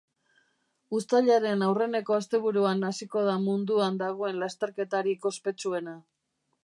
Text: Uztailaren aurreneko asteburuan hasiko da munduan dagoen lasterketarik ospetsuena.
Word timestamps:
Uztailaren 0.99 1.65
aurreneko 1.65 2.15
asteburuan 2.17 2.81
hasiko 2.89 3.23
da 3.29 3.35
munduan 3.43 4.01
dagoen 4.03 4.43
lasterketarik 4.45 5.29
ospetsuena. 5.33 5.95